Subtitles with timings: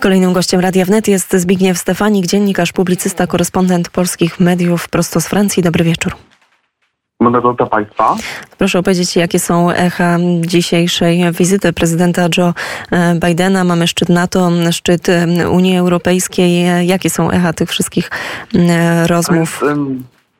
[0.00, 5.62] Kolejnym gościem Radia Wnet jest Zbigniew Stefanik, dziennikarz, publicysta, korespondent polskich mediów prosto z Francji.
[5.62, 6.12] Dobry wieczór.
[7.20, 8.16] Dobry Państwa.
[8.58, 12.54] Proszę opowiedzieć, jakie są echa dzisiejszej wizyty prezydenta Joe
[13.26, 13.64] Bidena.
[13.64, 15.06] Mamy szczyt NATO, szczyt
[15.50, 16.86] Unii Europejskiej.
[16.86, 18.10] Jakie są echa tych wszystkich
[19.06, 19.62] rozmów?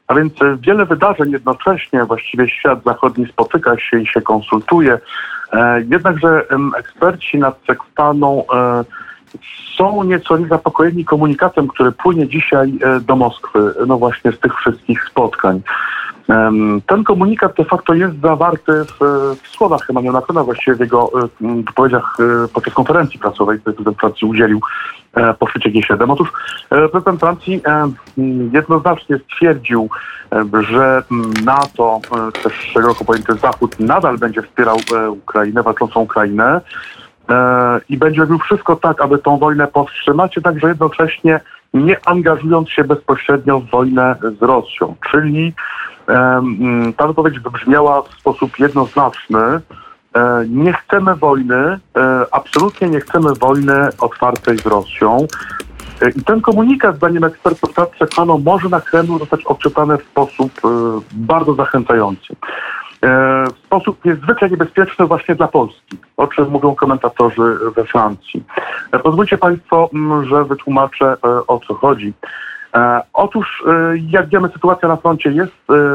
[0.06, 4.98] A więc, wiele wydarzeń jednocześnie, właściwie świat zachodni spotyka się i się konsultuje.
[5.52, 6.44] E, jednakże
[6.78, 8.84] eksperci nad sekstaną e,
[9.76, 15.04] są nieco niezapokojeni komunikatem, który płynie dzisiaj e, do Moskwy, no właśnie z tych wszystkich
[15.04, 15.62] spotkań.
[16.86, 18.98] Ten komunikat de facto jest zawarty w,
[19.42, 22.16] w słowach Emmanuela Macrona, właściwie w jego wypowiedziach
[22.54, 24.60] podczas konferencji prasowej, której prezydent Francji udzielił
[25.38, 26.12] po szczycie G7.
[26.12, 26.32] Otóż
[26.68, 27.62] prezydent Francji
[28.52, 29.88] jednoznacznie stwierdził,
[30.60, 31.02] że
[31.44, 32.00] NATO,
[32.42, 34.76] też szeroko pojęty Zachód, nadal będzie wspierał
[35.10, 36.60] Ukrainę, walczącą Ukrainę
[37.88, 41.40] i będzie robił wszystko tak, aby tą wojnę powstrzymać, jednakże jednocześnie
[41.74, 44.94] nie angażując się bezpośrednio w wojnę z Rosją.
[45.10, 45.54] Czyli
[46.96, 49.60] ta wypowiedź wybrzmiała w sposób jednoznaczny.
[50.14, 51.78] E, nie chcemy wojny, e,
[52.30, 55.26] absolutnie nie chcemy wojny otwartej z Rosją.
[56.02, 60.52] E, I ten komunikat, zdaniem ekspertów Tatsekano, może na Kremlu zostać odczytany w sposób
[61.12, 62.36] bardzo zachęcający.
[63.02, 67.42] W sposób niezwykle niebezpieczny właśnie dla Polski, o czym mówią komentatorzy
[67.76, 68.44] we Francji.
[69.02, 69.90] Pozwólcie Państwo,
[70.28, 72.12] że wytłumaczę o co chodzi.
[73.12, 73.64] Otóż,
[74.10, 75.52] jak wiemy, sytuacja na froncie jest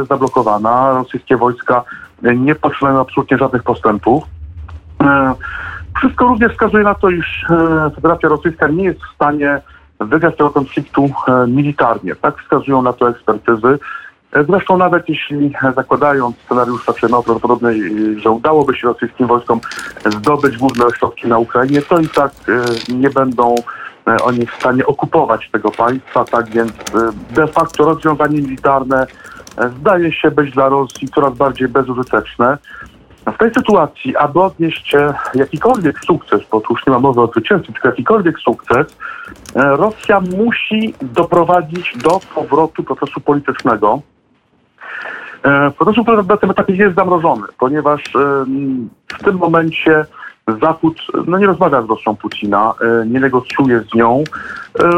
[0.10, 0.94] zablokowana.
[0.94, 1.84] Rosyjskie wojska
[2.22, 4.24] nie poczynają absolutnie żadnych postępów.
[5.98, 7.46] Wszystko również wskazuje na to, iż
[7.96, 9.62] Federacja Rosyjska nie jest w stanie
[10.00, 11.10] wygrać tego konfliktu
[11.48, 12.16] militarnie.
[12.16, 13.80] Tak wskazują na to ekspertyzy.
[14.50, 17.74] Zresztą nawet jeśli zakładając scenariusz prawdopodobny,
[18.20, 19.60] że udałoby się rosyjskim wojskom
[20.06, 22.32] zdobyć główne ośrodki na Ukrainie, to i tak
[22.90, 23.56] nie będą
[24.24, 26.72] oni w stanie okupować tego państwa, tak więc
[27.32, 29.08] de facto rozwiązanie militarne
[29.80, 32.58] zdaje się być dla Rosji coraz bardziej bezużyteczne.
[33.26, 34.96] W tej sytuacji, aby odnieść
[35.36, 38.98] jakikolwiek sukces, bo tu już nie ma mowy o zwycięstwie, tylko jakikolwiek sukces,
[39.56, 44.02] Rosja musi doprowadzić do powrotu procesu politycznego.
[45.76, 48.04] Który na tym etapie jest zamrożony, ponieważ
[49.20, 50.06] w tym momencie
[50.62, 52.74] Zachód no, nie rozmawia z Rosją Putina,
[53.06, 54.24] nie negocjuje z nią,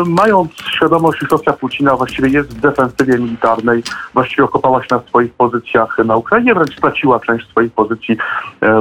[0.05, 5.33] mając świadomość, że Rosja Putina właściwie jest w defensywie militarnej, właściwie okopała się na swoich
[5.33, 8.17] pozycjach na Ukrainie, wręcz straciła część swoich pozycji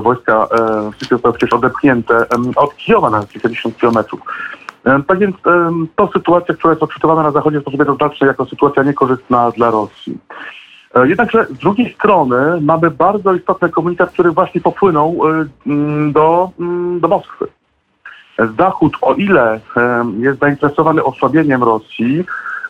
[0.02, 0.48] wojska
[1.22, 2.26] są przecież odepchnięte
[2.56, 4.20] od Kijowa na kilkadziesiąt kilometrów.
[5.06, 5.36] Tak więc
[5.96, 10.18] to sytuacja, która jest odczytywana na Zachodzie w sposób jednoznaczny jako sytuacja niekorzystna dla Rosji.
[11.02, 15.20] Jednakże z drugiej strony mamy bardzo istotny komunikat, który właśnie popłynął
[16.12, 16.50] do,
[17.00, 17.46] do Moskwy.
[18.58, 19.60] Zachód, o ile
[20.18, 22.24] jest zainteresowany osłabieniem Rosji,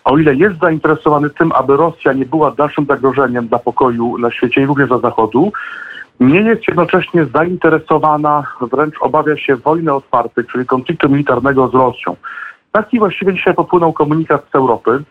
[0.05, 4.63] o ile jest zainteresowany tym, aby Rosja nie była dalszym zagrożeniem dla pokoju na świecie
[4.63, 5.53] i również dla Zachodu,
[6.21, 12.17] nie jest jednocześnie zainteresowana, wręcz obawia się wojny otwartej, czyli konfliktu militarnego z Rosją.
[12.73, 15.05] Taki właściwie dzisiaj popłynął komunikat z Europy.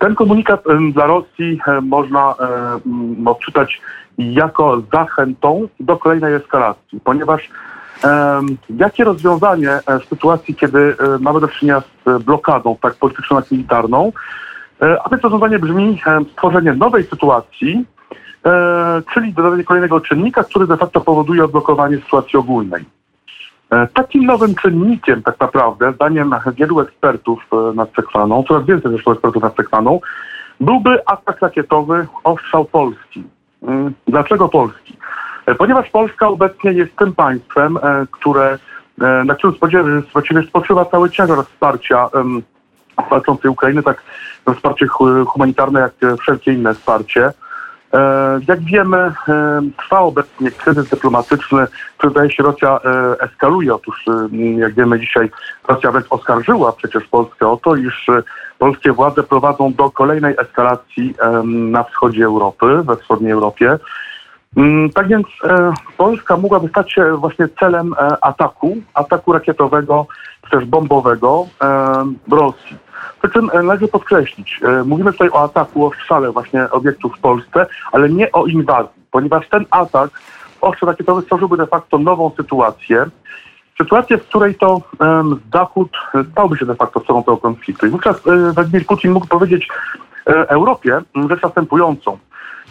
[0.00, 2.34] Ten komunikat dla Rosji można
[3.26, 3.80] odczytać
[4.18, 7.50] jako zachętą do kolejnej eskalacji, ponieważ
[8.76, 14.12] jakie rozwiązanie w sytuacji, kiedy mamy do czynienia z blokadą tak polityczną jak militarną,
[15.04, 17.84] a więc rozwiązanie brzmi stworzenie nowej sytuacji,
[19.14, 22.84] czyli dodanie kolejnego czynnika, który de facto powoduje odblokowanie sytuacji ogólnej.
[23.94, 29.56] Takim nowym czynnikiem tak naprawdę, zdaniem wielu ekspertów nad Sekwaną, coraz więcej zresztą ekspertów nad
[29.56, 30.00] Sekwaną,
[30.60, 33.24] byłby atak rakietowy ostrzał Polski.
[34.06, 34.96] Dlaczego Polski?
[35.58, 37.78] Ponieważ Polska obecnie jest tym państwem,
[38.10, 38.58] które,
[39.24, 39.56] na którym
[40.12, 42.08] właściwie spoczywa cały ciężar wsparcia
[43.10, 44.02] walczącej Ukrainy, tak
[44.56, 44.86] wsparcie
[45.26, 47.32] humanitarne, jak wszelkie inne wsparcie.
[48.48, 49.12] Jak wiemy,
[49.78, 51.66] trwa obecnie kryzys dyplomatyczny,
[51.98, 52.80] który zdaje się Rosja
[53.20, 53.74] eskaluje.
[53.74, 54.04] Otóż,
[54.56, 55.30] jak wiemy dzisiaj,
[55.68, 58.06] Rosja wręcz oskarżyła przecież Polskę o to, iż
[58.58, 61.14] polskie władze prowadzą do kolejnej eskalacji
[61.44, 63.78] na wschodzie Europy, we wschodniej Europie.
[64.94, 65.26] Tak więc
[65.96, 70.06] Polska mogłaby stać się właśnie celem ataku, ataku rakietowego,
[70.44, 71.46] czy też bombowego
[72.30, 72.76] Rosji.
[73.22, 78.08] Przy czym należy podkreślić, mówimy tutaj o ataku, o strzale właśnie obiektów w Polsce, ale
[78.08, 80.10] nie o inwazji, ponieważ ten atak
[80.60, 83.06] ostrzał rakietowy stworzyłby de facto nową sytuację,
[83.78, 84.80] sytuację, w której to
[85.52, 85.88] Zachód
[86.32, 87.86] stałby się de facto stroną tego konfliktu.
[87.86, 89.68] I wówczas e, Władimir Putin mógł powiedzieć
[90.26, 91.00] e, Europie
[91.30, 92.18] rzecz następującą.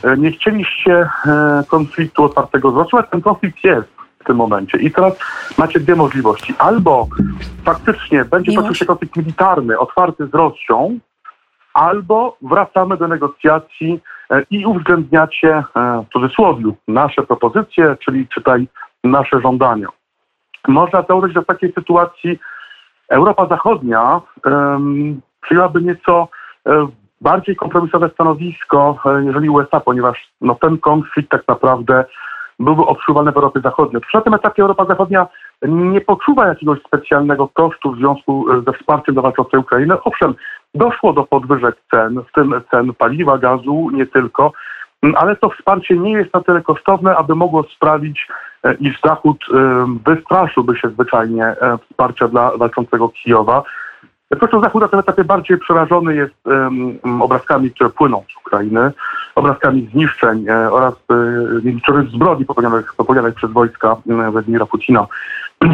[0.04, 4.00] E, nie chcieliście e, konfliktu otwartego z Rosją, ten konflikt jest.
[4.20, 4.78] w tym momencie.
[4.78, 5.14] I teraz
[5.58, 6.54] macie dwie możliwości.
[6.58, 7.08] Albo
[7.66, 11.00] faktycznie będzie toczył się konflikt militarny otwarty z Rosją,
[11.74, 14.00] albo wracamy do negocjacji
[14.32, 18.68] e, i uwzględniacie w cudzysłowie nasze propozycje, czyli czytaj
[19.04, 19.88] nasze żądania.
[20.68, 22.40] Można założyć, że w takiej sytuacji
[23.10, 26.28] Europa Zachodnia um, przyjęłaby nieco
[27.22, 32.06] bardziej kompromisowe stanowisko, jeżeli USA, ponieważ no, ten konflikt tak naprawdę
[32.60, 34.02] byłby odczuwany w Europie Zachodniej.
[34.02, 35.28] Przy tym etapie Europa Zachodnia
[35.62, 40.04] nie poczuwa jakiegoś specjalnego kosztu w związku ze wsparciem dla walczącej Ukrainy.
[40.04, 40.36] Owszem,
[40.76, 44.52] doszło do podwyżek cen, w tym cen paliwa, gazu, nie tylko,
[45.16, 48.28] ale to wsparcie nie jest na tyle kosztowne, aby mogło sprawić,
[48.64, 53.64] e, iż Zachód e, wystraszyłby się zwyczajnie e, wsparcia dla walczącego Kijowa.
[54.32, 58.92] Zresztą Zachód na tym etapie bardziej przerażony jest um, obrazkami, które płyną z Ukrainy,
[59.36, 65.08] obrazkami zniszczeń e, oraz e, zbrodni popełnionych, popełnionych przez wojska e, Władimira Putina.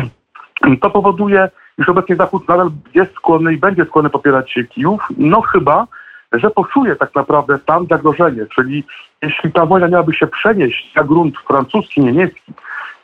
[0.81, 5.87] To powoduje, iż obecnie Zachód nadal jest skłonny i będzie skłonny popierać Kijów, no chyba,
[6.31, 8.83] że poczuje tak naprawdę tam zagrożenie, czyli
[9.21, 12.53] jeśli ta wojna miałaby się przenieść na grunt francuski, niemiecki,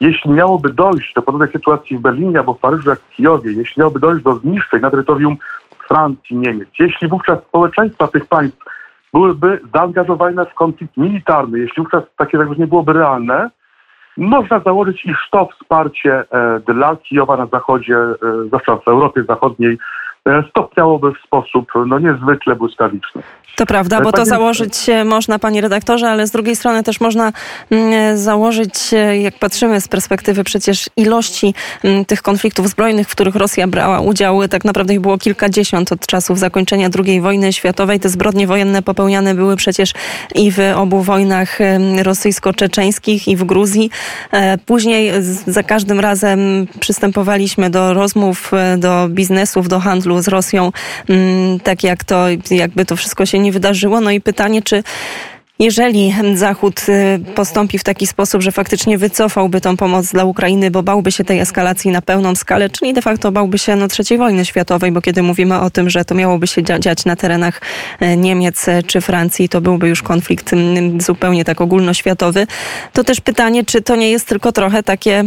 [0.02, 3.80] jeśli miałoby dojść do podobnej sytuacji w Berlinie albo w Paryżu jak w Kijowie, jeśli
[3.80, 5.38] miałoby dojść do zniszczeń na terytorium
[5.88, 8.58] Francji, Niemiec, jeśli wówczas społeczeństwa tych państw
[9.14, 13.50] byłyby zaangażowane w konflikt militarny, jeśli wówczas takie zagrożenie byłoby realne,
[14.18, 18.16] można założyć, iż to wsparcie e, dla Kijowa na zachodzie, e,
[18.48, 19.78] zwłaszcza w Europie Zachodniej,
[20.28, 23.22] E, stopniałoby w sposób no, niezwykle błyskawiczny.
[23.56, 24.74] To prawda, bo to założyć
[25.06, 27.32] można, panie redaktorze, ale z drugiej strony też można
[27.70, 28.74] mm, założyć,
[29.22, 31.54] jak patrzymy z perspektywy przecież ilości
[31.84, 36.08] mm, tych konfliktów zbrojnych, w których Rosja brała udział, tak naprawdę ich było kilkadziesiąt od
[36.08, 38.00] czasów zakończenia II wojny światowej.
[38.00, 39.94] Te zbrodnie wojenne popełniane były przecież
[40.36, 41.60] i w obu wojnach
[42.04, 43.90] rosyjsko-czeczeńskich i w Gruzji.
[44.32, 45.12] E, później
[45.48, 50.72] za każdym razem przystępowaliśmy do rozmów, e, do biznesów, do handlu handlu z Rosją,
[51.10, 54.02] mm, tak jak to, jakby to wszystko się nie wydarzyło.
[54.02, 54.84] No i pytanie, czy
[55.62, 60.84] jeżeli Zachód y, postąpi w taki sposób, że faktycznie wycofałby tą pomoc dla Ukrainy, bo
[60.84, 64.46] bałby się tej eskalacji na pełną skalę, czyli de facto bałby się no, trzeciej wojny
[64.46, 67.62] światowej, bo kiedy mówimy o tym, że to miałoby się dziać na terenach
[68.00, 70.52] e, Niemiec czy Francji, to byłby już konflikt
[71.00, 72.48] zupełnie tak ogólnoświatowy,
[72.94, 75.24] to też pytanie, czy to nie jest tylko trochę takie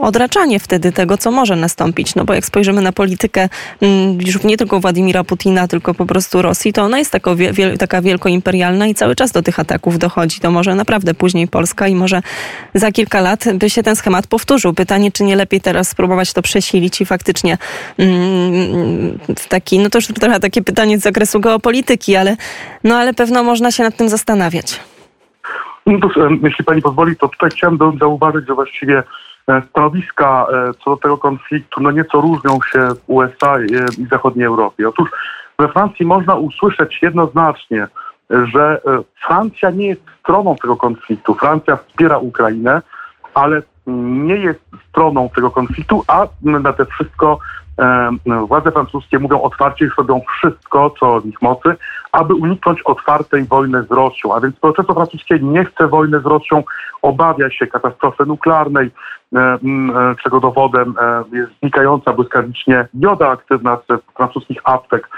[0.00, 2.14] odraczanie wtedy tego, co może nastąpić.
[2.14, 3.48] No bo jak spojrzymy na politykę
[4.26, 7.30] już nie tylko Władimira Putina, tylko po prostu Rosji, to ona jest taka,
[7.78, 9.65] taka wielkoimperialna i cały czas do tych ataków
[9.98, 12.20] dochodzi, to może naprawdę później Polska i może
[12.74, 14.74] za kilka lat by się ten schemat powtórzył.
[14.74, 17.58] Pytanie, czy nie lepiej teraz spróbować to przesilić i faktycznie
[17.98, 19.18] mm,
[19.48, 22.36] taki, no to już trochę takie pytanie z zakresu geopolityki, ale,
[22.84, 24.80] no ale pewno można się nad tym zastanawiać.
[25.86, 26.08] No to,
[26.42, 29.02] jeśli pani pozwoli, to tutaj chciałem zauważyć, że właściwie
[29.48, 33.56] e, stanowiska e, co do tego konfliktu no nieco różnią się w USA
[33.98, 34.88] i zachodniej Europie.
[34.88, 35.08] Otóż
[35.58, 37.86] we Francji można usłyszeć jednoznacznie,
[38.30, 41.34] że e, Francja nie jest stroną tego konfliktu.
[41.34, 42.82] Francja wspiera Ukrainę,
[43.34, 47.38] ale nie jest stroną tego konfliktu, a na te wszystko
[47.78, 48.10] e,
[48.46, 51.76] władze francuskie mówią otwarcie, iż robią wszystko, co w ich mocy,
[52.12, 54.34] aby uniknąć otwartej wojny z Rosją.
[54.34, 56.62] A więc społeczeństwo francuskie nie chce wojny z Rosją,
[57.02, 58.90] obawia się katastrofy nuklearnej,
[59.36, 59.58] e,
[60.22, 60.94] czego dowodem
[61.32, 65.08] jest znikająca błyskawicznie joda aktywna z francuskich aptek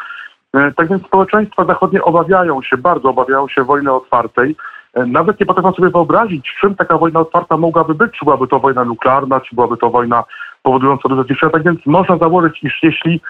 [0.52, 4.56] tak więc społeczeństwa zachodnie obawiają się, bardzo obawiają się wojny otwartej.
[4.94, 8.12] E, nawet nie potrafią sobie wyobrazić, czym taka wojna otwarta mogłaby być.
[8.12, 10.24] Czy byłaby to wojna nuklearna, czy byłaby to wojna
[10.62, 11.52] powodująca duże zniszczenia.
[11.52, 13.20] Tak więc można założyć, iż jeśli,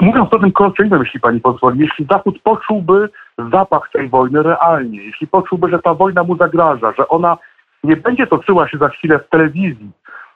[0.00, 3.08] mówiąc o tym kolokcyjnym, jeśli pani pozwoli, jeśli Zachód poczułby
[3.52, 7.38] zapach tej wojny realnie, jeśli poczułby, że ta wojna mu zagraża, że ona
[7.84, 9.90] nie będzie toczyła się za chwilę w telewizji,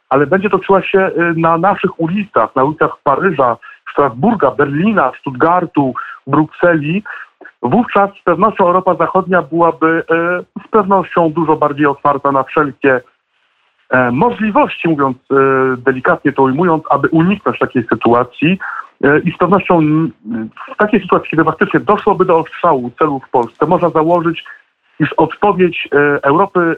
[0.09, 3.57] ale będzie toczyła się y, na naszych ulicach, na ulicach Paryża,
[3.95, 5.95] Strasburga, Berlina, Stuttgartu,
[6.27, 7.03] Brukseli,
[7.63, 13.01] wówczas z pewnością Europa Zachodnia byłaby e, z pewnością dużo bardziej otwarta na wszelkie
[13.91, 15.35] e, możliwości, mówiąc e,
[15.77, 18.59] delikatnie to ujmując, aby uniknąć takiej sytuacji.
[19.25, 19.81] I z pewnością
[20.73, 24.45] w takiej sytuacji, kiedy faktycznie doszłoby do ostrzału celów w Polsce, można założyć,
[25.01, 25.89] iż odpowiedź
[26.23, 26.77] Europy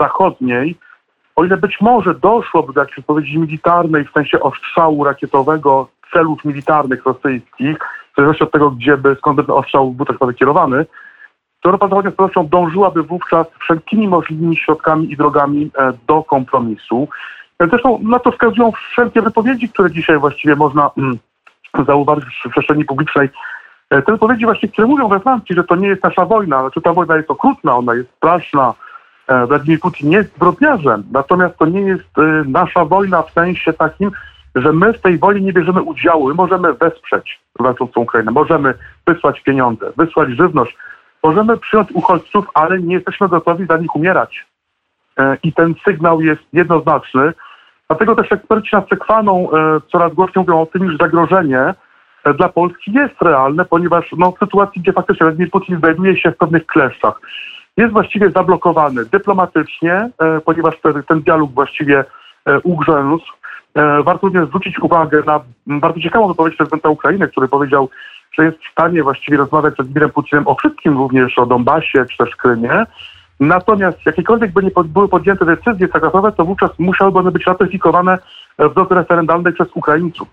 [0.00, 0.76] Zachodniej,
[1.36, 7.04] o ile być może doszłoby do jakiejś odpowiedzi militarnej w sensie ostrzału rakietowego celów militarnych
[7.04, 7.78] rosyjskich,
[8.12, 10.86] w zależności od tego, gdzie by, skąd by ten ostrzał był tak naprawdę kierowany,
[11.64, 17.08] to Europa Zachodnia z pewnością dążyłaby wówczas wszelkimi możliwymi środkami i drogami e, do kompromisu.
[17.58, 21.18] E, zresztą na to wskazują wszelkie wypowiedzi, które dzisiaj właściwie można mm,
[21.86, 23.28] zauważyć w przestrzeni publicznej.
[23.90, 26.80] E, te wypowiedzi właśnie, które mówią we Francji, że to nie jest nasza wojna, że
[26.80, 28.74] ta wojna jest okrutna, ona jest straszna,
[29.48, 32.10] Władimir Putin jest zbrodniarzem, natomiast to nie jest
[32.46, 34.10] nasza wojna w sensie takim,
[34.54, 36.28] że my w tej wojnie nie bierzemy udziału.
[36.28, 38.74] My możemy wesprzeć walczącą Ukrainę, możemy
[39.06, 40.76] wysłać pieniądze, wysłać żywność,
[41.22, 44.46] możemy przyjąć uchodźców, ale nie jesteśmy gotowi za nich umierać.
[45.42, 47.32] I ten sygnał jest jednoznaczny.
[47.88, 49.48] Dlatego też eksperci nad Sekwaną
[49.92, 51.74] coraz głośniej mówią o tym, iż zagrożenie
[52.32, 56.36] dla Polski jest realne, ponieważ no, w sytuacji, gdzie faktycznie Władimir Putin znajduje się w
[56.36, 57.20] pewnych kleszczach,
[57.76, 62.04] jest właściwie zablokowany dyplomatycznie, e, ponieważ ten, ten dialog właściwie
[62.46, 63.24] e, ugrzęzł.
[63.74, 67.88] E, warto również zwrócić uwagę na bardzo ciekawą wypowiedź prezydenta Ukrainy, który powiedział,
[68.32, 72.16] że jest w stanie właściwie rozmawiać z Władimirem Putinem o wszystkim, również o Donbasie czy
[72.18, 72.86] też Krymie.
[73.40, 78.18] Natomiast jakiekolwiek by nie były podjęte decyzje traktowe, to wówczas musiałyby one być ratyfikowane
[78.58, 80.28] w drodze referendalnej przez Ukraińców.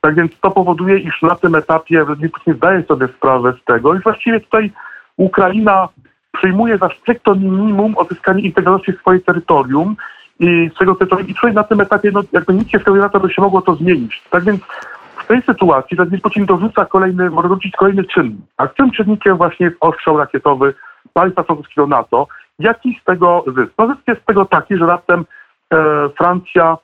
[0.00, 3.94] Tak więc to powoduje, iż na tym etapie Władimir Putin zdaje sobie sprawę z tego
[3.94, 4.70] i właściwie tutaj
[5.16, 5.88] Ukraina
[6.32, 9.96] przyjmuje za stricto minimum odzyskanie integralności swojej terytorium
[10.40, 13.20] i swojego terytorium i tutaj na tym etapie no, jakby nic się wskazuje na to,
[13.20, 14.22] by się mogło to zmienić.
[14.30, 14.60] Tak więc
[15.16, 18.40] w tej sytuacji Władimir Putin dorzuca kolejny, może dorzucić kolejny czynnik.
[18.56, 20.74] A tym czynnikiem właśnie jest ostrzał rakietowy
[21.12, 22.26] państwa członkowskiego NATO.
[22.58, 23.72] Jaki z tego zysk?
[23.78, 25.24] No zysk jest z tego taki, że raptem
[25.72, 26.76] e, Francja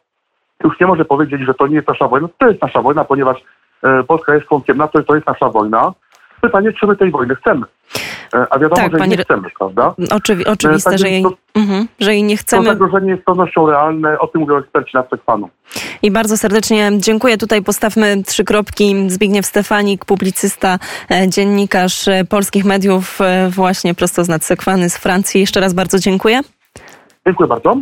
[0.64, 2.28] już nie może powiedzieć, że to nie jest nasza wojna.
[2.38, 3.37] To jest nasza wojna, ponieważ
[3.83, 5.93] e, Polska jest członkiem NATO i to jest nasza wojna.
[6.40, 7.62] Pytanie, czy my tej wojny chcemy?
[8.35, 9.95] E, a wiadomo, Tak, że panie- nie chcemy, prawda?
[9.99, 12.65] Oczywi- oczywiste, tak że jej, to- mhm, że jej nie To chcemy.
[12.65, 15.49] zagrożenie jest z pewnością realne, o tym mówią eksperci na Sekwanu.
[16.03, 17.39] I bardzo serdecznie dziękuję.
[17.39, 19.11] Tutaj postawmy trzy kropki.
[19.11, 20.79] Zbigniew Stefanik, publicysta,
[21.11, 25.41] e, dziennikarz e, polskich mediów, e, właśnie prosto z nadsekwany z Francji.
[25.41, 26.41] Jeszcze raz bardzo dziękuję.
[27.27, 27.77] Dziękuję bardzo.